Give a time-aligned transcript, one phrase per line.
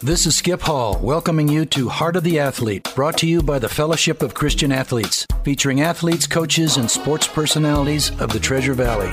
[0.00, 3.58] This is Skip Hall, welcoming you to Heart of the Athlete, brought to you by
[3.58, 9.10] the Fellowship of Christian Athletes, featuring athletes, coaches, and sports personalities of the Treasure Valley.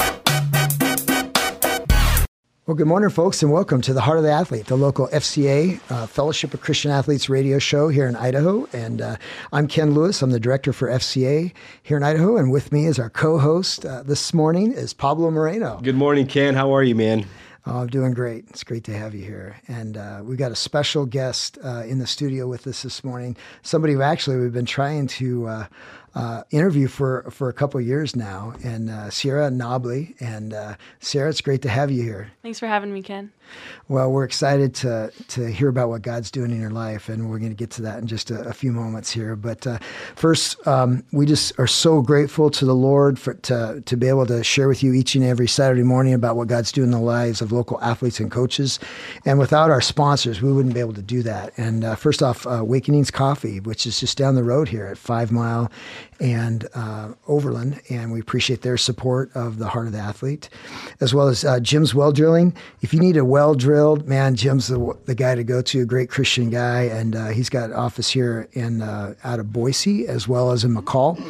[2.67, 5.79] Well, good morning, folks, and welcome to the Heart of the Athlete, the local FCA
[5.89, 8.67] uh, Fellowship of Christian Athletes radio show here in Idaho.
[8.71, 9.17] And uh,
[9.51, 10.21] I'm Ken Lewis.
[10.21, 14.03] I'm the director for FCA here in Idaho, and with me is our co-host uh,
[14.03, 15.79] this morning is Pablo Moreno.
[15.81, 16.53] Good morning, Ken.
[16.53, 17.25] How are you, man?
[17.67, 18.45] Oh, I'm doing great.
[18.49, 19.55] It's great to have you here.
[19.67, 23.35] And uh, we've got a special guest uh, in the studio with us this morning.
[23.63, 25.67] Somebody who actually we've been trying to uh,
[26.15, 30.15] uh, interview for for a couple years now, and uh, Sierra Nobely.
[30.19, 32.31] And uh, Sierra, it's great to have you here.
[32.41, 33.31] Thanks for having me, Ken.
[33.87, 37.39] Well, we're excited to to hear about what God's doing in your life, and we're
[37.39, 39.35] going to get to that in just a, a few moments here.
[39.35, 39.79] But uh,
[40.15, 44.25] first, um, we just are so grateful to the Lord for to to be able
[44.27, 46.99] to share with you each and every Saturday morning about what God's doing in the
[46.99, 48.79] lives of local athletes and coaches.
[49.25, 51.53] And without our sponsors, we wouldn't be able to do that.
[51.57, 54.97] And uh, first off, uh, Awakenings Coffee, which is just down the road here at
[54.97, 55.71] Five Mile
[56.19, 60.49] and uh, Overland, and we appreciate their support of the Heart of the Athlete,
[61.01, 62.55] as well as uh, Jim's Well Drilling.
[62.81, 65.85] If you need a well drilled, man, Jim's the, the guy to go to, a
[65.85, 70.27] great Christian guy, and uh, he's got office here in uh, out of Boise as
[70.27, 71.21] well as in McCall.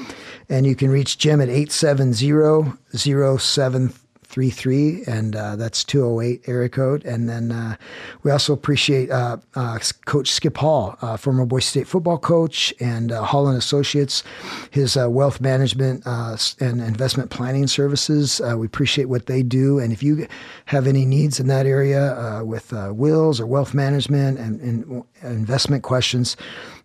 [0.47, 4.04] And you can reach Jim at 870 073
[4.35, 7.05] 33, and uh, that's 208 area code.
[7.05, 7.77] And then uh,
[8.23, 13.13] we also appreciate uh, uh Coach Skip Hall, uh, former Boise State football coach, and
[13.13, 14.23] uh, Holland Associates,
[14.71, 18.41] his wealth management and investment planning services.
[18.57, 19.79] we appreciate what they do.
[19.79, 20.27] And if you
[20.65, 26.35] have any needs in that area with wills or wealth management and, and investment questions,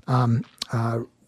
[0.06, 0.44] um,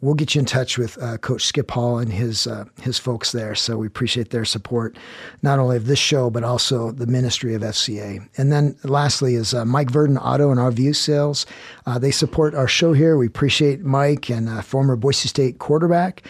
[0.03, 3.33] we'll get you in touch with uh, Coach Skip Hall and his uh, his folks
[3.33, 3.55] there.
[3.55, 4.99] So we appreciate their support,
[5.41, 8.29] not only of this show but also the ministry of FCA.
[8.37, 11.47] And then lastly is uh, Mike Verdon Auto and RV Sales.
[11.87, 13.17] Uh, they support our show here.
[13.17, 16.23] We appreciate Mike and uh, former Boise State quarterback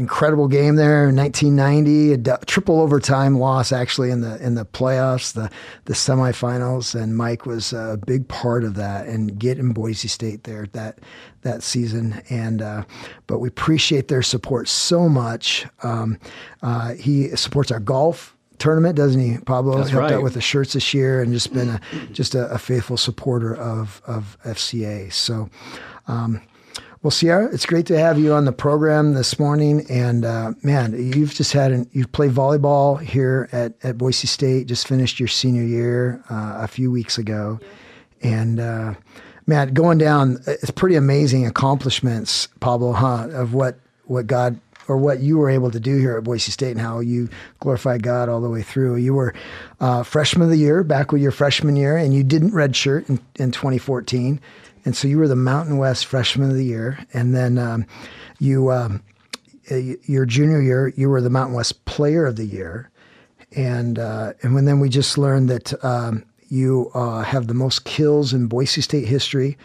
[0.00, 5.34] incredible game there in 1990, a triple overtime loss actually in the in the playoffs,
[5.34, 5.50] the
[5.84, 10.66] the semifinals, and Mike was a big part of that and getting Boise State there
[10.72, 10.98] that
[11.42, 12.22] that season.
[12.30, 12.84] And uh,
[13.26, 15.66] but we appreciate their support so much.
[15.82, 16.18] Um,
[16.62, 19.76] uh, he supports our golf tournament, doesn't he, Pablo?
[19.76, 20.12] That's Helped right.
[20.14, 21.80] out with the shirts this year and just been a
[22.12, 25.12] just a, a faithful supporter of of FCA.
[25.12, 25.50] So.
[26.08, 26.40] Um,
[27.02, 29.86] well, Sierra, it's great to have you on the program this morning.
[29.88, 34.66] And uh, man, you've just had an, you've played volleyball here at, at Boise State.
[34.66, 37.58] Just finished your senior year uh, a few weeks ago,
[38.22, 38.94] and uh,
[39.46, 43.28] man, going down, it's pretty amazing accomplishments, Pablo, huh?
[43.30, 46.72] Of what what God or what you were able to do here at Boise State
[46.72, 47.30] and how you
[47.60, 48.96] glorified God all the way through.
[48.96, 49.32] You were
[49.78, 53.20] uh, freshman of the year back with your freshman year, and you didn't redshirt in,
[53.36, 54.40] in 2014.
[54.84, 57.86] And so you were the Mountain West Freshman of the Year, and then um,
[58.38, 59.02] you um,
[59.70, 62.90] your junior year you were the Mountain West Player of the Year,
[63.52, 67.84] and uh, and when then we just learned that um, you uh, have the most
[67.84, 69.58] kills in Boise State history,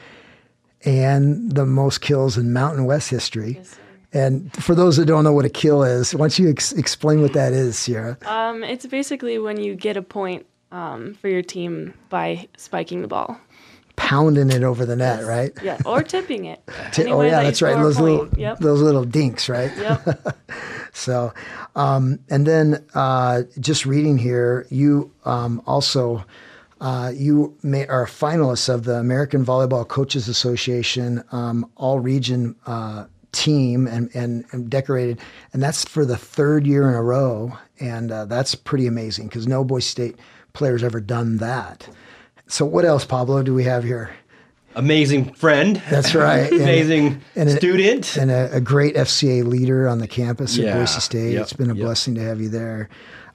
[0.84, 3.54] and the most kills in Mountain West history.
[3.54, 3.80] Yes,
[4.16, 7.22] and for those that don't know what a kill is, why don't you ex- explain
[7.22, 8.18] what that is, Sierra?
[8.26, 13.10] Um, it's basically when you get a point um, for your team by spiking the
[13.10, 13.38] ball.
[14.06, 15.52] Pounding it over the net, right?
[15.64, 16.62] Yeah, or tipping it.
[16.98, 17.76] Any oh yeah, that that's right.
[17.76, 18.30] Those little.
[18.38, 18.60] Yep.
[18.60, 19.72] those little dinks, right?
[19.78, 20.38] Yep.
[20.96, 21.34] So,
[21.76, 26.24] um, and then uh, just reading here, you um, also
[26.82, 33.06] uh, you may, are finalists of the American Volleyball Coaches Association um, All Region uh,
[33.32, 35.20] team and, and, and decorated,
[35.54, 39.48] and that's for the third year in a row, and uh, that's pretty amazing because
[39.48, 40.20] no Boise State
[40.54, 41.90] player's ever done that.
[42.48, 43.42] So, what else, Pablo?
[43.44, 44.12] Do we have here?
[44.76, 45.82] Amazing friend.
[45.90, 46.52] That's right.
[46.56, 48.18] And- Amazing and it- student.
[48.18, 50.78] and a, a great FCA leader on the campus at Yeah.
[50.78, 51.34] Boise State.
[51.34, 51.42] Yep.
[51.42, 51.84] It's been a Yep.
[51.84, 52.90] blessing to have you there.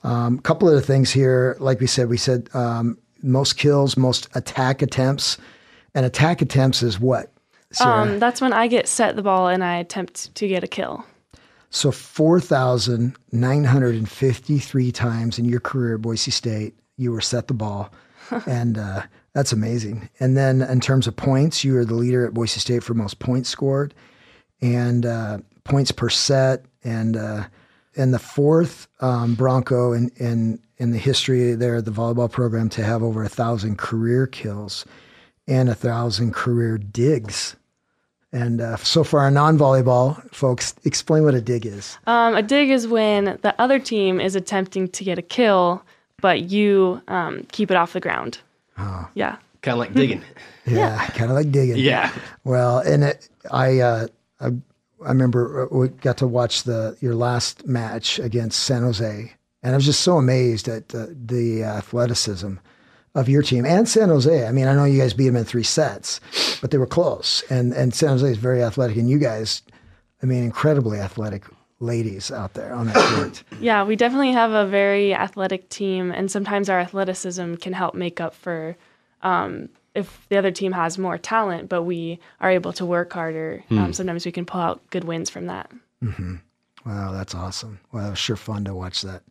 [0.04, 3.96] A um, couple of the things here, like we said, we said um, most kills,
[3.96, 5.38] most attack attempts,
[5.94, 7.32] and attack attempts is what?
[7.72, 8.02] Sierra?
[8.02, 11.04] Um, that's when I get set the ball and I attempt to get a kill.
[11.70, 17.92] so 4,953 times in your career at Boise State, you were set the ball.
[18.46, 20.08] And uh, that's amazing.
[20.20, 23.18] And then in terms of points, you are the leader at Boise State for most
[23.18, 23.94] points scored
[24.60, 26.64] and uh, points per set.
[26.82, 27.44] And uh,
[27.96, 32.84] and the fourth um, Bronco in, in, in the history there, the volleyball program, to
[32.84, 34.86] have over a thousand career kills
[35.46, 37.56] and a thousand career digs.
[38.32, 41.98] And uh, so for our non-volleyball folks, explain what a dig is.
[42.06, 45.82] Um, a dig is when the other team is attempting to get a kill,
[46.20, 48.38] but you um, keep it off the ground.
[48.78, 49.08] Oh.
[49.14, 49.36] Yeah.
[49.62, 50.22] Kind of like digging.
[50.66, 51.78] Yeah, kind of like digging.
[51.78, 52.12] Yeah.
[52.44, 54.06] Well, and it, I, uh,
[54.40, 59.32] I, I remember we got to watch the your last match against San Jose,
[59.64, 62.54] and I was just so amazed at uh, the athleticism
[63.16, 64.46] of your team and San Jose.
[64.46, 66.20] I mean, I know you guys beat them in three sets,
[66.60, 69.62] but they were close, and and San Jose is very athletic, and you guys,
[70.22, 71.46] I mean, incredibly athletic
[71.80, 73.42] ladies out there on that court.
[73.60, 78.20] Yeah, we definitely have a very athletic team, and sometimes our athleticism can help make
[78.20, 78.76] up for
[79.22, 83.64] um, if the other team has more talent, but we are able to work harder.
[83.70, 85.70] Um, sometimes we can pull out good wins from that.
[86.86, 87.80] Wow, that's awesome.
[87.92, 89.22] Well, it was sure fun to watch that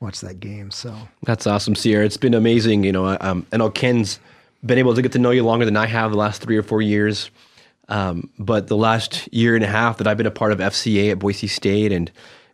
[0.00, 0.70] watch that game.
[0.70, 0.94] So
[1.24, 2.04] That's awesome, Sierra.
[2.04, 2.84] It's been amazing.
[2.84, 4.20] You know, I- um, I know Ken's
[4.64, 6.62] been able to get to know you longer than I have the last three or
[6.62, 7.30] four years.
[7.88, 11.10] Um, but the last year and a half that I've been a part of FCA
[11.12, 12.10] at Boise State and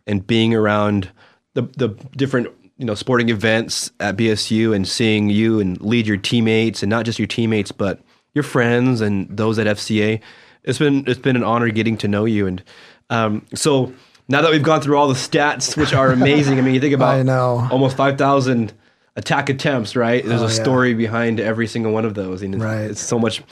[0.07, 1.09] and being around
[1.55, 2.47] the the different
[2.77, 7.05] you know sporting events at BSU and seeing you and lead your teammates and not
[7.05, 7.99] just your teammates but
[8.33, 10.19] your friends and those at FCA,
[10.63, 12.63] it's been it's been an honor getting to know you and
[13.09, 13.93] um, so
[14.27, 16.57] now that we've gone through all the stats, which are amazing.
[16.57, 17.67] I mean, you think about I know.
[17.71, 18.73] almost 5,000
[19.15, 20.25] attack attempts, right?
[20.25, 20.53] There's Oh, a yeah.
[20.63, 22.41] story behind every single one of those.
[22.41, 22.81] And it's, Right.
[22.89, 23.43] it's so much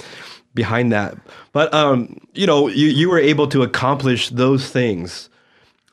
[0.54, 1.18] behind that.
[1.52, 5.30] But, um, you know, you, you were able to accomplish those things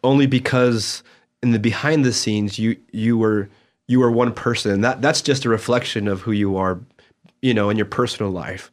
[0.05, 1.03] only because
[1.43, 3.49] in the behind the scenes, you, you were,
[3.87, 4.71] you were one person.
[4.71, 6.79] And that, that's just a reflection of who you are,
[7.41, 8.71] you know, in your personal life.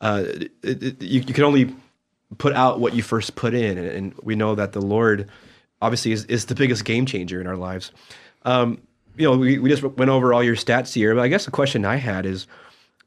[0.00, 1.74] Uh, it, it, you, you can only
[2.38, 3.76] put out what you first put in.
[3.78, 5.28] And, and we know that the Lord
[5.82, 7.90] obviously is, is the biggest game changer in our lives.
[8.44, 8.80] Um,
[9.16, 11.50] you know, we, we just went over all your stats here, but I guess the
[11.50, 12.46] question I had is,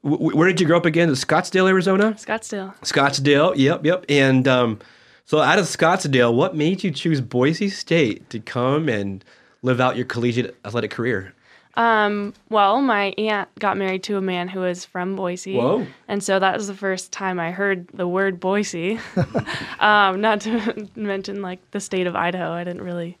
[0.02, 1.08] wh- where did you grow up again?
[1.10, 2.12] Scottsdale, Arizona?
[2.12, 2.74] Scottsdale.
[2.80, 4.04] Scottsdale, yep, yep.
[4.08, 4.78] And um,
[5.24, 9.24] so out of Scottsdale, what made you choose Boise State to come and
[9.62, 11.34] live out your collegiate athletic career?
[11.74, 15.56] Um, well, my aunt got married to a man who was from Boise.
[15.56, 15.86] Whoa.
[16.08, 18.98] And so that was the first time I heard the word Boise.
[19.78, 22.50] um, not to mention like the state of Idaho.
[22.50, 23.16] I didn't really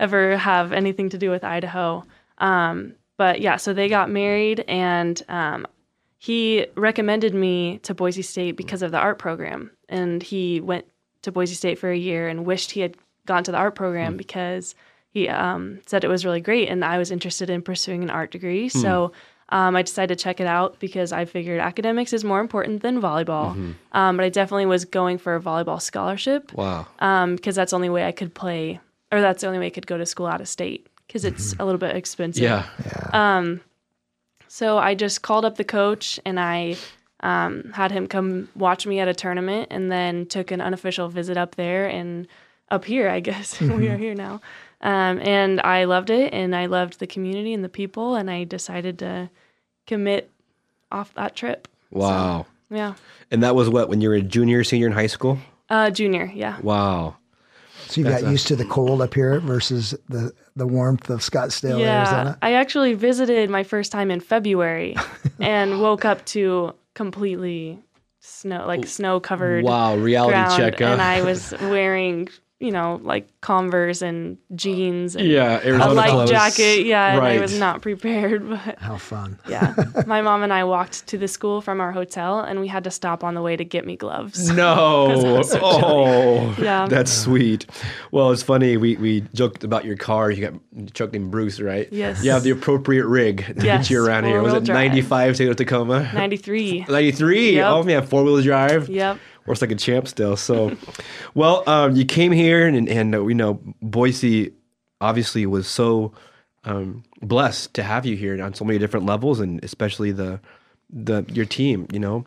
[0.00, 2.04] ever have anything to do with Idaho.
[2.38, 5.66] Um, but yeah, so they got married and um,
[6.24, 9.70] he recommended me to Boise State because of the art program.
[9.90, 10.86] And he went
[11.20, 14.16] to Boise State for a year and wished he had gone to the art program
[14.16, 14.74] because
[15.10, 16.70] he um, said it was really great.
[16.70, 18.70] And I was interested in pursuing an art degree.
[18.70, 19.12] So
[19.50, 23.02] um, I decided to check it out because I figured academics is more important than
[23.02, 23.74] volleyball.
[23.92, 26.86] Um, but I definitely was going for a volleyball scholarship Wow.
[27.36, 28.80] because that's the only way I could play,
[29.12, 31.52] or that's the only way I could go to school out of state because it's
[31.58, 32.42] a little bit expensive.
[32.42, 32.64] Yeah.
[34.54, 36.76] So I just called up the coach and I
[37.18, 41.36] um, had him come watch me at a tournament and then took an unofficial visit
[41.36, 42.28] up there and
[42.70, 43.60] up here, I guess.
[43.60, 44.40] we are here now.
[44.80, 48.44] Um, and I loved it and I loved the community and the people and I
[48.44, 49.28] decided to
[49.88, 50.30] commit
[50.92, 51.66] off that trip.
[51.90, 52.46] Wow.
[52.70, 52.94] Yeah.
[53.32, 55.40] And that was what, when you were a junior, senior in high school?
[55.68, 56.60] Uh, junior, yeah.
[56.60, 57.16] Wow.
[57.86, 61.80] So you got used to the cold up here versus the the warmth of Scottsdale,
[61.80, 62.38] yeah, Arizona.
[62.42, 64.96] I actually visited my first time in February
[65.40, 67.78] and woke up to completely
[68.20, 70.86] snow, like snow covered Wow, reality ground, check, huh?
[70.86, 72.28] and I was wearing,
[72.60, 76.30] you know, like Converse and jeans and Yeah, a light clothes.
[76.30, 76.86] jacket.
[76.86, 79.38] Yeah, and I was not prepared, but How fun.
[79.48, 79.74] yeah,
[80.06, 82.90] my mom and I walked to the school from our hotel, and we had to
[82.90, 84.50] stop on the way to get me gloves.
[84.54, 85.42] No.
[85.42, 86.86] so oh, Yeah.
[86.86, 87.66] that's sweet.
[88.12, 88.76] Well, it's funny.
[88.76, 90.30] We, we joked about your car.
[90.30, 91.88] You got a truck named Bruce, right?
[91.92, 92.24] Yes.
[92.24, 94.40] You have the appropriate rig to get you around here.
[94.40, 96.08] Was it 95 to Tacoma?
[96.14, 96.84] Ninety three.
[96.88, 97.56] 93.
[97.56, 97.66] Yep.
[97.68, 98.88] Oh, man, four wheel drive.
[98.88, 99.18] Yep.
[99.46, 100.36] Works like a champ still.
[100.36, 100.76] So,
[101.34, 104.52] well, um, you came here, and, and uh, we know Boise
[105.00, 106.12] obviously was so
[106.64, 110.40] um, blessed to have you here on so many different levels, and especially the
[110.90, 111.86] the your team.
[111.92, 112.24] You know,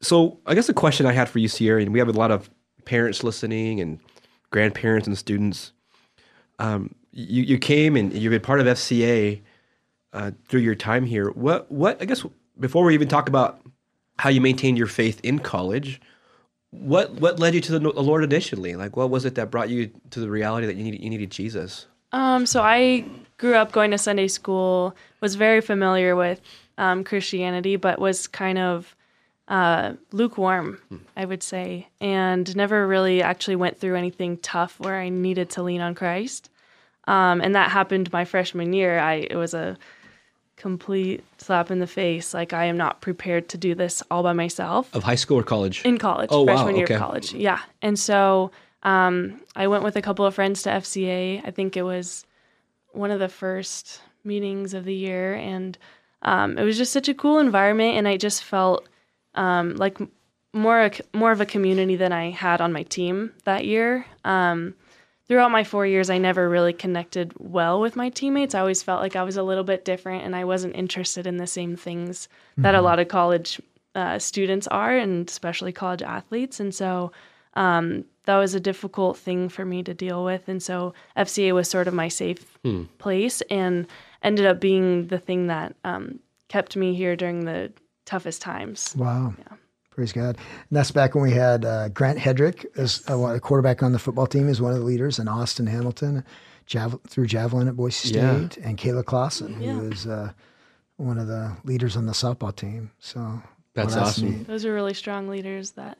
[0.00, 2.30] so I guess the question I had for you, Sierra, and we have a lot
[2.30, 2.50] of
[2.84, 4.00] parents listening and
[4.50, 5.72] grandparents and students.
[6.58, 9.40] Um, you you came and you've been part of FCA
[10.12, 11.30] uh, through your time here.
[11.30, 12.24] What what I guess
[12.58, 13.60] before we even talk about
[14.18, 16.00] how you maintained your faith in college,
[16.72, 18.74] what what led you to the, Lord initially?
[18.74, 21.30] Like, what was it that brought you to the reality that you needed you needed
[21.30, 21.86] Jesus?
[22.12, 23.04] Um, so I
[23.38, 26.40] grew up going to Sunday school, was very familiar with
[26.78, 28.94] um, Christianity, but was kind of
[29.48, 30.80] uh, lukewarm,
[31.16, 35.62] I would say, and never really actually went through anything tough where I needed to
[35.62, 36.50] lean on Christ.
[37.06, 38.98] Um, and that happened my freshman year.
[38.98, 39.76] I it was a
[40.62, 42.32] complete slap in the face.
[42.32, 45.42] Like I am not prepared to do this all by myself Of high school or
[45.42, 45.84] college?
[45.84, 46.94] in college, Oh, wow, freshman year okay.
[46.94, 47.34] of college.
[47.34, 47.58] Yeah.
[47.82, 48.52] And so
[48.84, 51.42] um, I went with a couple of friends to FCA.
[51.44, 52.24] I think it was
[52.92, 55.34] one of the first meetings of the year.
[55.34, 55.76] And
[56.22, 58.88] um, it was just such a cool environment, and I just felt
[59.34, 59.98] um, like
[60.52, 64.06] more a, more of a community than I had on my team that year.
[64.24, 64.74] Um,
[65.28, 68.54] throughout my four years, I never really connected well with my teammates.
[68.54, 71.36] I always felt like I was a little bit different, and I wasn't interested in
[71.36, 73.60] the same things that a lot of college
[73.94, 76.60] uh, students are, and especially college athletes.
[76.60, 77.12] And so
[77.54, 80.48] um, that was a difficult thing for me to deal with.
[80.48, 82.58] And so FCA was sort of my safe
[82.98, 83.86] place, and
[84.22, 87.72] ended up being the thing that um, kept me here during the
[88.04, 88.94] toughest times.
[88.96, 89.34] Wow.
[89.94, 90.36] Praise God.
[90.36, 93.98] And that's back when we had uh, Grant Hedrick as uh, a quarterback on the
[93.98, 96.24] football team, is one of the leaders, and Austin Hamilton
[96.66, 98.48] javel- through javelin at Boise State, Yeah.
[98.68, 99.72] and Kayla Clausen, Yeah.
[99.74, 100.32] who is uh,
[100.96, 102.90] one of the leaders on the softball team.
[103.00, 103.42] So
[103.74, 104.30] That's well, awesome.
[104.38, 104.46] neat.
[104.46, 105.98] Those are really strong leaders that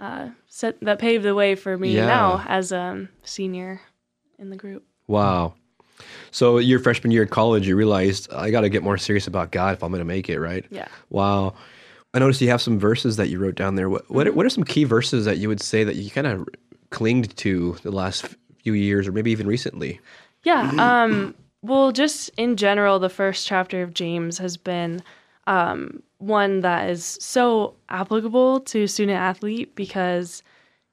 [0.00, 2.06] uh, set that paved the way for me Yeah.
[2.06, 3.80] now as a senior
[4.38, 4.84] in the group.
[5.06, 5.54] Wow.
[6.30, 9.52] So your freshman year at college, you realized I got to get more serious about
[9.52, 10.64] God if I'm going to make it, right?
[10.70, 10.88] Yeah.
[11.10, 11.54] Wow.
[12.14, 13.90] I noticed you have some verses that you wrote down there.
[13.90, 16.26] What what are, what are some key verses that you would say that you kind
[16.26, 16.48] of
[16.90, 18.26] clinged to the last
[18.62, 20.00] few years or maybe even recently?
[20.44, 20.70] Yeah.
[20.78, 25.02] Um, well, just in general, the first chapter of James has been
[25.46, 30.42] um, one that is so applicable to student athlete because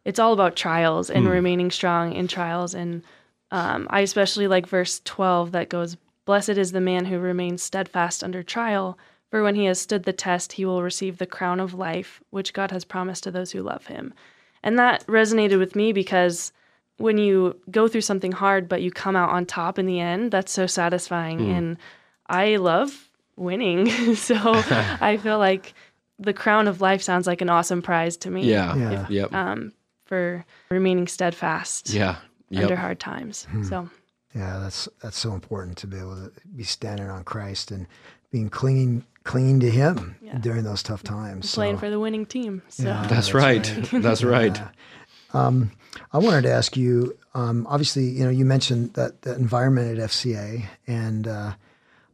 [0.05, 2.73] it's all about trials and remaining strong in trials.
[2.73, 3.03] And
[3.51, 8.23] um, I especially like verse 12 that goes, Blessed is the man who remains steadfast
[8.23, 8.97] under trial,
[9.31, 12.53] for when he has stood the test, he will receive the crown of life, which
[12.53, 14.13] God has promised to those who love him.
[14.61, 16.51] And that resonated with me because
[16.97, 20.31] when you go through something hard but you come out on top in the end,
[20.31, 21.50] that's so satisfying.
[21.50, 21.77] And
[22.27, 24.15] I love winning.
[24.15, 24.35] so
[25.01, 25.73] I feel like
[26.19, 28.43] the crown of life sounds like an awesome prize to me.
[28.43, 28.75] Yeah.
[28.75, 29.05] Yeah.
[29.09, 29.33] Yep.
[29.33, 29.73] Um,
[30.05, 32.17] for remaining steadfast yeah.
[32.50, 32.63] Yep.
[32.63, 33.47] under hard times.
[33.63, 33.89] So
[34.35, 37.88] Yeah, that's that's so important to be able to be standing on Christ and
[38.31, 40.39] being clinging clinging to Him Yeah.
[40.39, 41.53] during those tough times.
[41.53, 42.63] playing for the winning team.
[42.69, 43.05] So Yeah.
[43.07, 43.63] That's, right.
[43.91, 44.59] That's right.
[46.11, 47.17] I wanted to ask you.
[47.33, 51.53] Um, obviously, you know, you mentioned that the environment at FCA, and uh,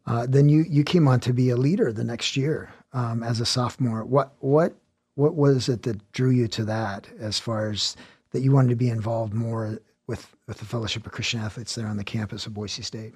[0.06, 3.40] uh, then you you came on to be a leader the next year um, as
[3.40, 4.04] a sophomore.
[4.06, 4.76] What what
[5.16, 7.08] what was it that drew you to that?
[7.20, 7.96] As far as
[8.32, 11.88] that you wanted to be involved more with with the Fellowship of Christian Athletes there
[11.88, 13.16] on the campus of Boise State.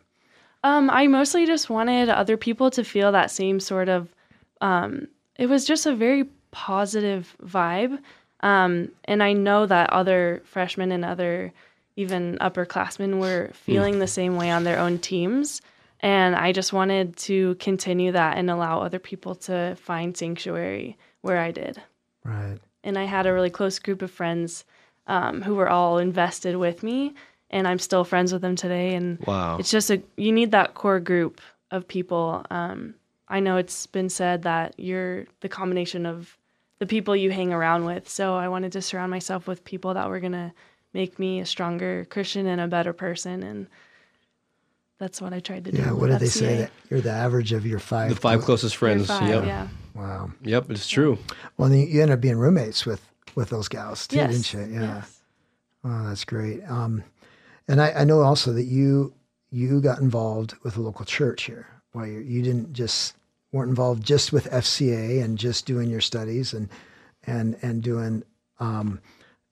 [0.64, 4.14] Um, I mostly just wanted other people to feel that same sort of.
[4.62, 8.00] Um, it was just a very positive vibe,
[8.42, 11.54] um, and I know that other freshmen and other
[11.96, 15.62] even upperclassmen were feeling the same way on their own teams,
[16.00, 21.40] and I just wanted to continue that and allow other people to find sanctuary where
[21.40, 21.82] I did.
[22.24, 22.58] Right.
[22.84, 24.66] And I had a really close group of friends
[25.08, 27.14] um, who were all invested with me,
[27.52, 28.96] and I'm still friends with them today.
[28.96, 29.58] And Wow.
[29.60, 31.40] it's just a you need that core group
[31.70, 32.46] of people.
[32.50, 32.96] Um,
[33.28, 36.38] I know it's been said that you're the combination of
[36.80, 38.10] the people you hang around with.
[38.10, 40.54] So I wanted to surround myself with people that were gonna
[40.94, 43.68] make me a stronger Christian and a better person, and
[44.98, 45.78] that's what I tried to do.
[45.82, 45.94] Yeah.
[45.94, 48.10] What did they say that you're the average of your five?
[48.10, 49.08] The five closest friends.
[49.08, 49.46] five, yep.
[49.46, 49.68] yeah.
[49.96, 50.32] Wow.
[50.44, 50.72] Yep.
[50.72, 51.18] It's true.
[51.58, 53.02] Well, then you ended up being roommates with
[53.36, 54.52] with those gals too, Yes.
[54.52, 54.76] didn't you?
[54.80, 54.96] Yeah.
[54.96, 55.22] Yes.
[55.84, 56.62] Oh, that's great.
[56.70, 57.04] Um,
[57.72, 59.14] and I, I know also that you
[59.50, 61.68] you got involved with a local church here.
[61.94, 63.16] Why you you didn't just
[63.52, 66.70] weren't involved just with FCA and just doing your studies and
[67.26, 68.24] and and doing
[68.60, 69.00] um,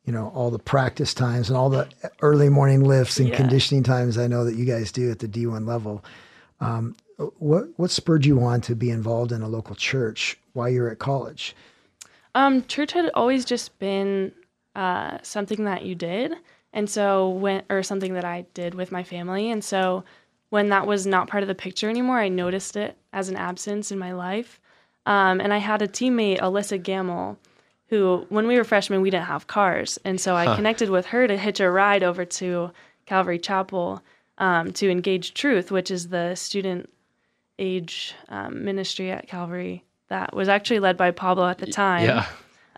[0.06, 1.88] you know all the practice times and all the
[2.22, 3.38] early morning lifts and Yeah.
[3.38, 4.18] conditioning times.
[4.18, 6.04] I know that you guys do at the D1 level.
[6.60, 6.96] Um,
[7.38, 11.00] what what spurred you on to be involved in a local church while you're at
[11.00, 11.56] college?
[12.36, 14.34] Um, church had always just been
[14.76, 16.36] uh, something that you did,
[16.74, 20.04] and so when or something that I did with my family, and so
[20.50, 23.92] when that was not part of the picture anymore, I noticed it as an absence
[23.92, 24.60] in my life.
[25.06, 27.38] Um, and I had a teammate, Alyssa Gamble,
[27.88, 31.28] who, when we were freshmen, we didn't have cars, and so I connected with her
[31.28, 32.72] to hitch a ride over to
[33.06, 34.02] Calvary Chapel
[34.38, 36.90] um, to engage Truth, which is the student
[37.58, 42.06] age um, ministry at Calvary that was actually led by Pablo at the time.
[42.06, 42.26] Yeah.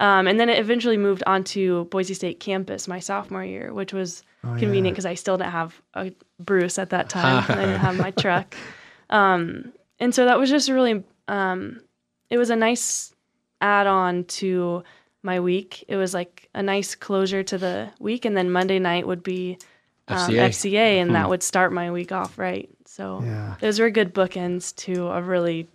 [0.02, 3.94] Um, and then it eventually moved on to Boise State campus my sophomore year, which
[3.94, 4.24] was
[4.58, 7.46] convenient because I still didn't have a Bruce at that time.
[7.48, 8.56] I didn't have my truck.
[9.12, 11.82] Um, and so that was just really, um,
[12.32, 13.14] it was a nice
[13.62, 14.84] add on to
[15.22, 15.86] my week.
[15.88, 18.26] It was like a nice closure to the week.
[18.26, 19.60] And then Monday night would be
[20.08, 20.50] um, FCA.
[20.50, 22.68] FCA, and that would start my week off right.
[22.86, 23.56] So Yeah.
[23.60, 25.68] those were good bookends to a really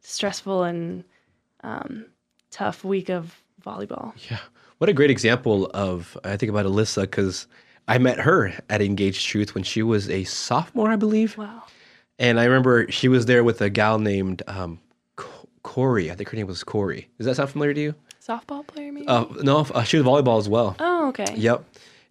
[0.00, 1.04] stressful and
[1.62, 2.06] um,
[2.50, 4.12] tough week of volleyball.
[4.30, 4.38] Yeah.
[4.78, 7.46] What a great example of, I think about Alyssa because
[7.88, 11.36] I met her at Engaged Truth when she was a sophomore, I believe.
[11.36, 11.62] Wow.
[12.18, 14.78] and I remember she was there with a gal named um,
[15.62, 16.10] Corey.
[16.10, 17.08] I think her name was Corey.
[17.18, 17.94] Does that sound familiar to you?
[18.26, 19.06] Softball player, maybe.
[19.06, 20.76] Uh, no, uh, she was volleyball as well.
[20.78, 21.34] oh, okay.
[21.36, 21.64] Yep.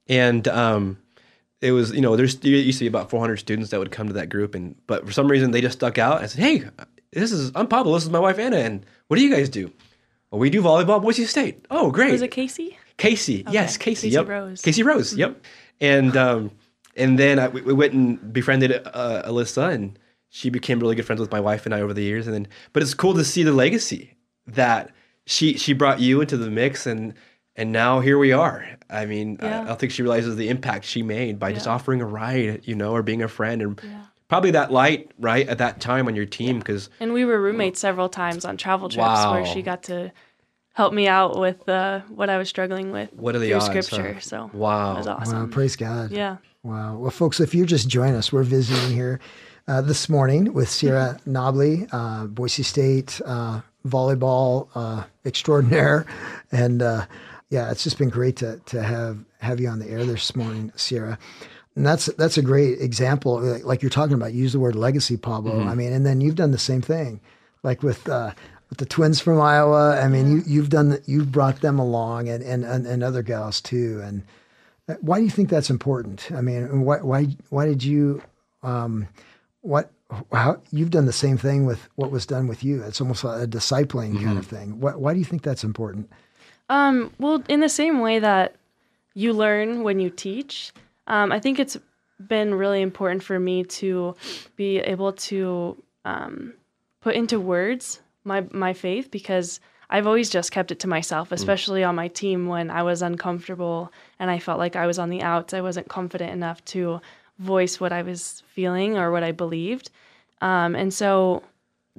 [0.08, 0.98] And um,
[1.62, 4.08] it was, you know, there's there used to be about 400 students that would come
[4.08, 6.22] to that group, and but for some reason they just stuck out.
[6.22, 6.64] I said, "Hey,
[7.12, 7.94] this is I'm Pablo.
[7.94, 9.72] This is my wife Anna, and what do you guys do?
[10.32, 11.66] Well, we do volleyball, at Boise State.
[11.72, 12.12] Oh, great.
[12.12, 12.78] Was it Casey?
[12.98, 13.46] Casey?
[13.50, 14.08] Yes, Casey.
[14.08, 14.28] Casey yep.
[14.28, 14.62] Rose.
[14.62, 15.16] Casey Rose.
[15.16, 15.44] Yep.
[15.82, 16.52] And um,
[16.96, 19.98] and then I, we, we went and befriended uh, Alyssa, and
[20.30, 22.28] she became really good friends with my wife and I over the years.
[22.28, 24.16] And then, but it's cool to see the legacy
[24.48, 24.92] that
[25.26, 27.14] she she brought you into the mix, and
[27.56, 28.68] and now here we are.
[28.90, 29.62] I mean, I, Yeah.
[29.62, 32.76] I don't think she realizes the impact she made by just offering a ride, you
[32.76, 33.82] know, or being a friend, and
[34.30, 37.80] probably that light right at that time on your team because And we were roommates
[37.82, 39.34] several times on travel trips Wow.
[39.34, 40.12] where she got to
[40.74, 43.68] help me out with uh, what I was struggling with What are the through odds,
[43.68, 43.82] huh?
[43.82, 44.20] scripture.
[44.22, 44.94] So Wow.
[44.94, 45.52] it was Wow, awesome.
[45.52, 46.12] praise God.
[46.12, 46.38] Yeah.
[46.64, 46.98] Wow.
[46.98, 49.20] Well, folks, if you're just joining us, we're visiting here
[49.68, 56.06] uh, this morning with Sierra Nobely, uh, Boise State uh, volleyball uh, extraordinaire,
[56.52, 57.06] and uh,
[57.50, 60.72] yeah, it's just been great to to have have you on the air this morning,
[60.76, 61.18] Sierra.
[61.80, 64.34] And that's that's a great example, like, like you're talking about.
[64.34, 65.62] Use the word legacy, Pablo.
[65.66, 67.22] I mean, and then you've done the same thing,
[67.64, 68.10] like with.
[68.10, 68.32] Uh,
[68.70, 72.44] with the twins from Iowa, I mean, you, you've done, you've brought them along, and,
[72.44, 74.22] and, and, and other gals too, and
[75.02, 76.32] why do you think that's important?
[76.32, 78.22] I mean, why why why did you
[78.62, 79.08] um,
[79.62, 79.90] what
[80.32, 82.84] how you've done the same thing with what was done with you?
[82.84, 84.80] It's almost a discipling kind of thing.
[84.80, 86.10] Why, why do you think that's important?
[86.70, 88.56] Um, well, in the same way that
[89.16, 90.74] you learn when you teach,
[91.10, 91.78] um, I think it's
[92.28, 94.16] been really important for me to
[94.56, 96.54] be able to um,
[97.02, 101.84] put into words my my faith because I've always just kept it to myself, especially
[101.84, 105.24] on my team when I was uncomfortable and I felt like I was on the
[105.24, 105.54] outs.
[105.54, 107.02] I wasn't confident enough to
[107.40, 109.90] voice what I was feeling or what I believed.
[110.42, 111.42] Um, and so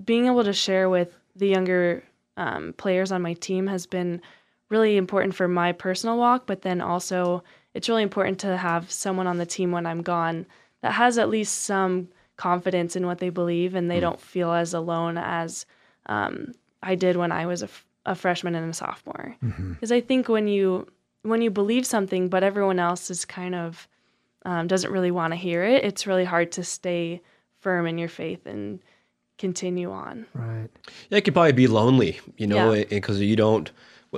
[0.05, 2.05] being able to share with the younger
[2.37, 4.23] um, players on my team has been
[4.69, 7.43] really important for my personal walk, but then also
[7.75, 10.47] it's really important to have someone on the team when I'm gone
[10.83, 14.73] that has at least some confidence in what they believe and they don't feel as
[14.75, 15.67] alone as
[16.07, 19.37] um, I did when I was a, f- a freshman and a sophomore.
[19.75, 20.87] Because I think when you
[21.23, 23.87] when you believe something, but everyone else is kind of
[24.47, 27.21] um, doesn't really want to hear it, it's really hard to stay
[27.61, 28.81] firm in your faith and
[29.37, 30.25] continue on.
[30.35, 30.69] Right.
[31.11, 32.85] Yeah, it could probably be lonely, you know, Yeah.
[32.89, 33.71] because you don't.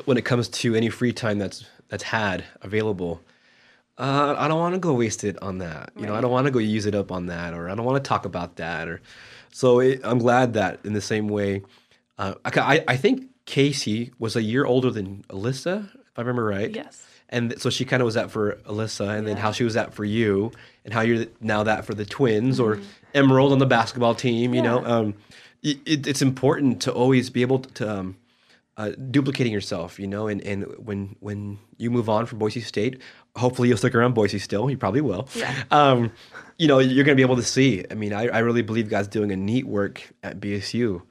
[0.05, 3.21] When it comes to any free time that's that's had available,
[3.99, 5.93] uh, I don't want to go waste it on that.
[5.97, 7.85] You know, I don't want to go use it up on that, or I don't
[7.85, 9.01] want to talk about that, or
[9.53, 9.81] so.
[9.81, 11.63] It, I'm glad that in the same way,
[12.19, 16.45] uh, I, I I think Casey was a year older than Alyssa, if I remember
[16.45, 16.75] right.
[16.75, 17.07] Yes.
[17.29, 19.95] And so she kind of was that for Alyssa, and then how she was that
[19.95, 20.53] for you,
[20.85, 22.79] and how you're now that for the twins or
[23.15, 24.55] Emerald on the basketball team.
[24.55, 24.91] You know, Mm-hmm.
[24.91, 25.15] Um,
[25.63, 28.17] it, it's important to always be able to um,
[28.77, 29.99] uh, duplicating yourself.
[29.99, 33.01] You know, and, and when when you move on from Boise State,
[33.37, 34.71] hopefully you'll stick around Boise still.
[34.71, 35.29] You probably will.
[35.35, 35.55] Yeah.
[35.71, 36.13] Um,
[36.59, 37.85] you know, you're going to be able to see.
[37.91, 41.03] I mean, I, I really believe God's doing a neat work at BSU,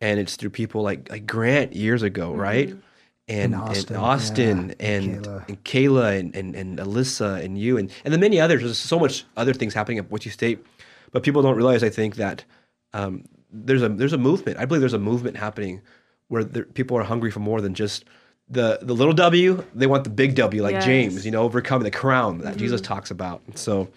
[0.00, 2.68] and it's through people like like Grant years ago, right?
[2.70, 2.80] And
[3.26, 5.48] And and Austin, Austin, yeah, and and Kayla.
[5.48, 8.62] and Kayla and, and, and Alyssa and you and, and then many others.
[8.62, 10.64] There's so much other things happening at Boise State,
[11.10, 11.82] but people don't realize.
[11.82, 12.44] I think that
[12.92, 14.58] um, there's a there's a movement.
[14.58, 15.80] I believe there's a movement happening
[16.28, 18.04] where there, people are hungry for more than just
[18.48, 19.64] the the little W.
[19.74, 20.84] They want the big W, like Yes.
[20.84, 21.24] James.
[21.24, 23.42] You know, overcoming the crown that Jesus talks about.
[23.54, 23.88] So,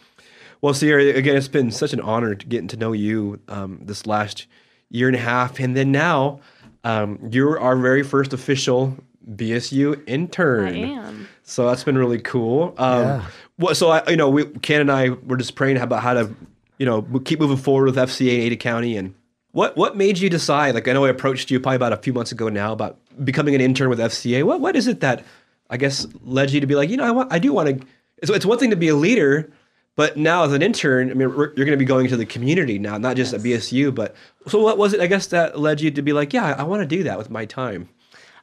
[0.61, 4.05] well, Sierra, again, it's been such an honor to getting to know you um, this
[4.07, 4.47] last
[4.89, 6.39] year and a half, and then now
[6.83, 8.95] um, you're our very first official
[9.35, 10.67] BSU intern.
[10.67, 11.27] I am.
[11.43, 12.73] So that's been really cool.
[12.77, 13.25] Um, Yeah.
[13.57, 13.75] What?
[13.75, 16.33] So I, you know, we, Ken and I were just praying about how to,
[16.77, 18.95] you know, keep moving forward with FCA in Ada County.
[18.95, 19.15] And
[19.57, 20.75] what what made you decide?
[20.75, 23.55] Like I know I approached you probably about a few months ago now about becoming
[23.55, 24.43] an intern with FCA.
[24.43, 25.25] What what is it that
[25.71, 27.87] I guess led you to be like, you know, I want, I do want to.
[28.19, 29.51] It's, it's one thing to be a leader,
[29.95, 32.77] but now as an intern, I mean, you're going to be going to the community
[32.77, 33.93] now, not just at BSU.
[33.95, 34.15] But
[34.45, 35.01] so what was it?
[35.01, 37.17] I guess that led you to be like, yeah, I, I want to do that
[37.17, 37.89] with my time.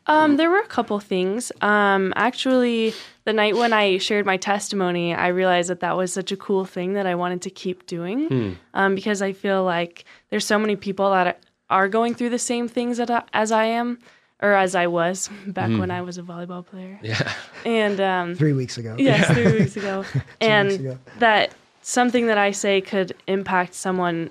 [0.06, 1.50] Um, there were a couple things.
[1.62, 2.92] Um, actually,
[3.24, 6.64] the night when I shared my testimony, I realized that that was such a cool
[6.66, 10.76] thing that I wanted to keep doing um, because I feel like there's so many
[10.76, 13.98] people that are going through the same things that I, as I am
[14.42, 16.98] or as I was back when I was a volleyball player.
[17.02, 17.32] Yeah.
[17.64, 18.94] And um, Three weeks ago.
[18.98, 20.04] yes, three weeks ago,
[20.42, 20.98] and weeks ago.
[21.18, 24.28] that something that I say could impact someone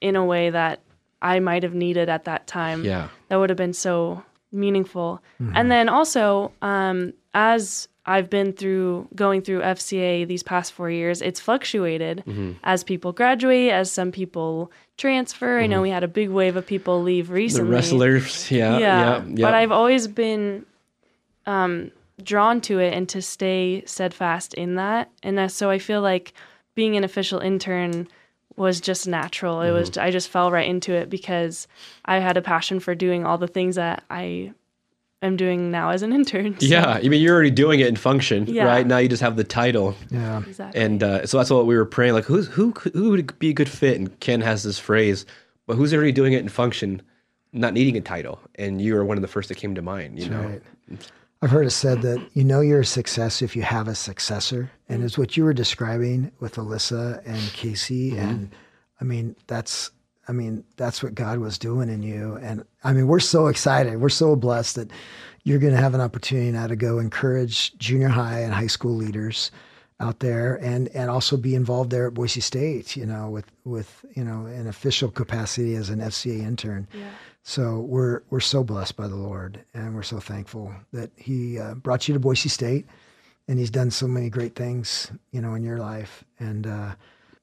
[0.00, 0.78] in a way that
[1.20, 2.84] I might have needed at that time.
[2.84, 3.08] Yeah.
[3.28, 4.22] that would have been so
[4.56, 5.22] meaningful.
[5.54, 11.20] And then also, um, as I've been through going through FCA these past four years,
[11.22, 12.24] it's fluctuated
[12.64, 15.58] as people graduate, as some people transfer.
[15.58, 17.68] I know we had a big wave of people leave recently.
[17.68, 19.46] The wrestlers, yeah, yeah, yeah.
[19.46, 20.64] But I've always been
[21.46, 21.90] um,
[22.22, 25.10] drawn to it and to stay steadfast in that.
[25.22, 26.32] And so I feel like
[26.74, 28.08] being an official intern
[28.56, 29.60] was just natural.
[29.62, 29.74] It Mm-hmm.
[29.78, 31.68] was I just fell right into it because
[32.04, 34.52] I had a passion for doing all the things that I
[35.22, 36.58] am doing now as an intern.
[36.58, 38.64] So- yeah, I mean, you're already doing it in function, Yeah.
[38.64, 38.86] right?
[38.86, 39.94] Now you just have the title.
[40.10, 40.42] Yeah.
[40.46, 40.80] exactly.
[40.80, 42.14] And uh, so that's what we were praying.
[42.14, 42.72] Like, who's who?
[42.92, 43.98] Who would be a good fit?
[43.98, 45.26] And Ken has this phrase,
[45.66, 47.02] but who's already doing it in function,
[47.52, 48.40] not needing a title?
[48.56, 50.18] And you are one of the first that came to mind.
[50.18, 50.62] You know, Right.
[51.42, 54.70] I've heard it said that you know you're a success if you have a successor,
[54.88, 58.28] and it's what you were describing with Alyssa and Casey, mm-hmm.
[58.28, 58.56] and
[59.00, 59.90] I mean that's
[60.28, 64.00] I mean that's what God was doing in you, and I mean we're so excited,
[64.00, 64.90] we're so blessed that
[65.44, 68.94] you're going to have an opportunity now to go encourage junior high and high school
[68.94, 69.50] leaders
[70.00, 74.04] out there, and and also be involved there at Boise State, you know, with with
[74.14, 76.88] you know an official capacity as an FCA intern.
[76.94, 77.10] yeah.
[77.48, 81.74] So we're we're so blessed by the Lord, and we're so thankful that He uh,
[81.74, 82.86] brought you to Boise State,
[83.46, 86.24] and He's done so many great things, you know, in your life.
[86.40, 86.96] And uh,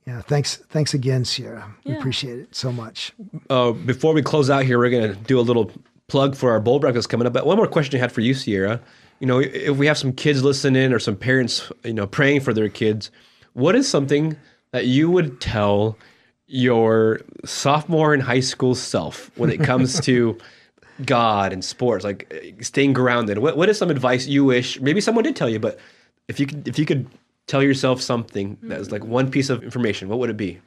[0.06, 1.74] yeah, thanks thanks again, Sierra.
[1.86, 3.13] We appreciate it so much.
[3.50, 5.72] uh, before we close out here, we're going to do a little
[6.10, 7.32] plug for our bowl breakfast coming up.
[7.32, 8.82] But one more question I had for you, Sierra.
[9.22, 12.54] You know, if we have some kids listening or some parents, you know, praying for
[12.54, 13.10] their kids,
[13.54, 14.36] what is something
[14.72, 15.98] that you would tell
[16.54, 20.38] your sophomore in high school self when it comes to
[21.04, 23.39] God and sports, like staying grounded?
[23.39, 25.80] What, what is some advice you wish maybe someone did tell you, but
[26.28, 27.08] if you could, if you could
[27.48, 30.62] tell yourself something that was like one piece of information, what would it be?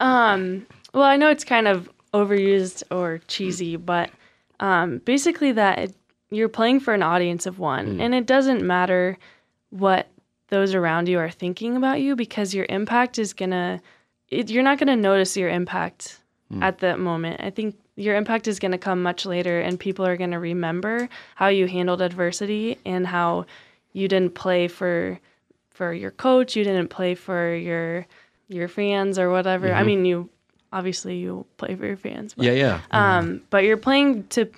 [0.00, 4.10] Um, well, I know it's kind of overused or cheesy, but
[4.58, 5.94] um, basically that it,
[6.30, 9.16] you're playing for an audience of one, and it doesn't matter
[9.70, 10.08] what
[10.48, 13.80] those around you are thinking about you because your impact is gonna.
[14.32, 16.62] It, you're not gonna notice your impact hmm.
[16.62, 17.40] at that moment.
[17.40, 21.48] I think your impact is gonna come much later, and people are gonna remember how
[21.48, 23.46] you handled adversity and how
[23.92, 25.20] you didn't play for
[25.70, 28.06] for your coach, you didn't play for your
[28.48, 29.72] your fans or whatever.
[29.72, 29.86] I mm-hmm.
[29.86, 30.30] mean, you
[30.72, 32.34] obviously you play for your fans.
[32.34, 32.78] But, Yeah, yeah.
[32.92, 32.96] Mm-hmm.
[32.96, 34.50] Um, but you're playing to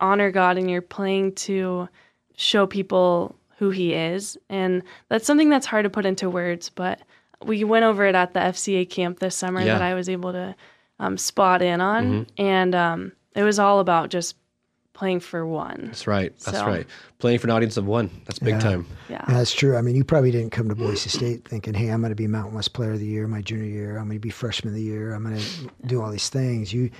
[0.00, 1.88] honor God and you're playing to
[2.36, 6.70] show people who He is, and that's something that's hard to put into words.
[6.70, 7.00] But
[7.44, 9.74] we went over it at the FCA camp this summer Yeah.
[9.74, 10.54] that I was able to
[10.98, 14.36] um, spot in on, and um, it was all about just
[14.92, 15.84] playing for one.
[15.86, 16.32] That's right.
[16.40, 16.86] That's So- right.
[17.18, 18.10] Playing for an audience of one.
[18.26, 18.60] That's big Yeah.
[18.60, 18.86] time.
[19.08, 19.24] Yeah.
[19.28, 19.76] Yeah, that's true.
[19.76, 22.26] I mean, you probably didn't come to Boise State thinking, "Hey, I'm going to be
[22.26, 23.96] Mountain West Player of the Year my junior year.
[23.96, 25.14] I'm going to be Freshman of the Year.
[25.14, 26.90] I'm going to do all these things." You,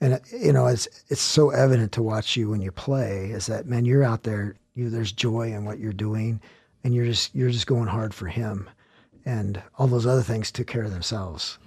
[0.00, 3.46] and uh, you know, it's it's so evident to watch you when you play is
[3.46, 4.54] that man, you're out there.
[4.74, 6.40] You there's joy in what you're doing,
[6.84, 8.68] and you're just you're just going hard for Him,
[9.24, 11.58] and all those other things took care of themselves.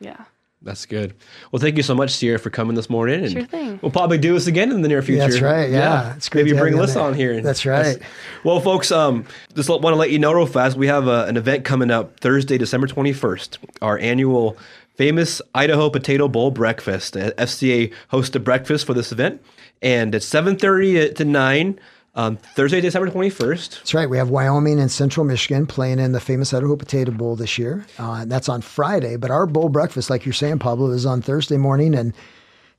[0.00, 0.24] Yeah.
[0.62, 1.14] That's good.
[1.52, 3.22] Well, thank you so much, Sierra, for coming this morning.
[3.22, 3.78] And Sure thing.
[3.82, 5.20] We'll probably do this again in the near future.
[5.20, 6.14] That's right, yeah.
[6.16, 7.40] It's great Maybe to bring you on Alyssa on here.
[7.40, 7.98] That's right.
[8.42, 10.76] Well, folks, um, just want to let you know real fast.
[10.76, 13.58] We have a, an event coming up Thursday, December 21st.
[13.80, 14.56] Our annual
[14.96, 17.16] famous Idaho Potato Bowl breakfast.
[17.16, 19.42] Uh, FCA hosts a breakfast for this event,
[19.82, 21.78] and it's 7:30 to 9.
[22.16, 23.76] Um, Thursday, December 21st.
[23.76, 24.08] That's right.
[24.08, 27.86] We have Wyoming and Central Michigan playing in the famous Idaho Potato Bowl this year.
[27.98, 29.16] Uh, and that's on Friday.
[29.16, 31.94] But our bowl breakfast, like you're saying, Pablo, is on Thursday morning.
[31.94, 32.14] And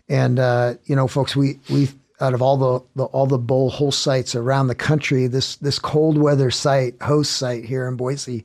[0.10, 3.70] and uh, you know, folks, we we out of all the, the all the bowl
[3.70, 8.44] host sites around the country, this this cold weather site, host site here in Boise,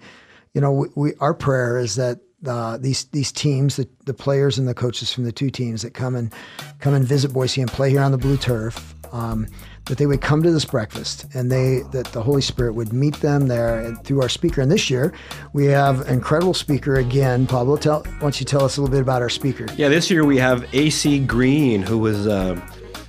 [0.54, 4.66] you know, we, we our prayer is that these these teams, the, the players and
[4.66, 6.32] the coaches from the two teams that come and
[6.80, 9.46] come and visit Boise and play here on the blue turf, um,
[9.86, 13.16] that they would come to this breakfast and they that the Holy Spirit would meet
[13.16, 14.60] them there and through our speaker.
[14.60, 15.12] And this year
[15.52, 17.46] we have an incredible speaker again.
[17.46, 19.66] Pablo, tell why don't you tell us a little bit about our speaker?
[19.76, 22.60] Yeah, this year we have AC Green, who was uh,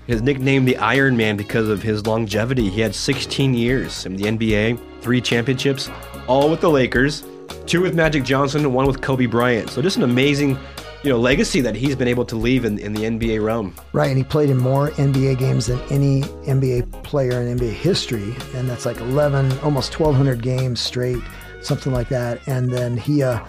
[0.08, 2.70] his nickname the Iron Man because of his longevity.
[2.70, 5.90] He had 16 years in the NBA, three championships,
[6.28, 7.24] all with the Lakers,
[7.66, 9.70] two with Magic Johnson, and one with Kobe Bryant.
[9.70, 10.58] So just an amazing,
[11.04, 13.76] you know, legacy that he's been able to leave in, in the NBA realm.
[13.94, 18.36] Right, and he played in more NBA games than any NBA player in NBA history,
[18.54, 21.22] and that's like 11, almost 1,200 games straight,
[21.62, 22.46] something like that.
[22.48, 23.46] And then he, uh,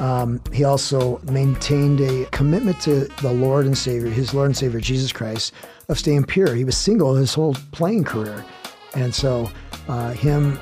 [0.00, 4.80] um, he also maintained a commitment to the Lord and Savior, his Lord and Savior
[4.80, 5.52] Jesus Christ,
[5.88, 6.54] of staying pure.
[6.54, 8.44] He was single his whole playing career,
[8.94, 9.50] and so
[9.88, 10.58] uh, him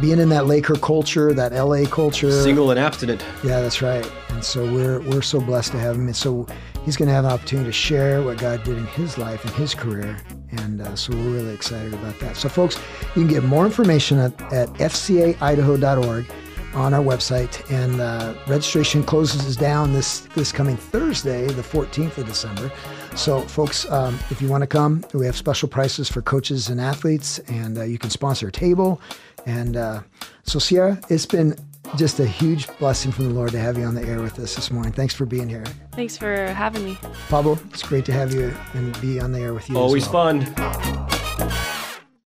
[0.00, 3.24] being in that Laker culture, that LA culture, Single and abstinent.
[3.44, 4.04] yeah, that's right.
[4.04, 6.06] And And so we're we're so blessed to have him.
[6.06, 6.46] And so
[6.84, 9.52] he's going to have an opportunity to share what God did in his life and
[9.54, 10.16] his career.
[10.52, 12.36] And uh, so we're really excited about that.
[12.36, 12.78] So, folks,
[13.14, 16.26] you can get more information at, at fcaidaho.org
[16.74, 17.70] on our website.
[17.70, 22.72] And uh, registration closes down this, this coming Thursday, the 14th of December.
[23.16, 26.80] So, folks, um, if you want to come, we have special prices for coaches and
[26.80, 29.00] athletes, and uh, you can sponsor a table.
[29.44, 30.02] And uh,
[30.44, 31.56] so, Sierra, it's been
[31.96, 34.54] just a huge blessing from the Lord to have you on the air with us
[34.54, 34.92] this morning.
[34.92, 35.64] Thanks for being here.
[35.92, 36.98] Thanks for having me.
[37.28, 39.76] Pablo, it's great to have you and be on the air with you.
[39.76, 40.40] Always well.
[40.40, 41.58] fun.